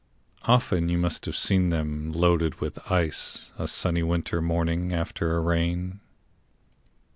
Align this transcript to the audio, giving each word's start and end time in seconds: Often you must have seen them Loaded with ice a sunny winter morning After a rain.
Often 0.45 0.89
you 0.89 0.97
must 0.97 1.25
have 1.27 1.35
seen 1.37 1.69
them 1.69 2.11
Loaded 2.11 2.59
with 2.59 2.91
ice 2.91 3.51
a 3.59 3.67
sunny 3.67 4.01
winter 4.01 4.41
morning 4.41 4.91
After 4.91 5.37
a 5.37 5.41
rain. 5.41 5.99